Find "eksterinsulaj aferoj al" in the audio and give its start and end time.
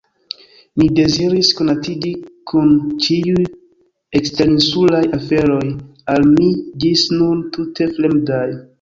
4.23-6.29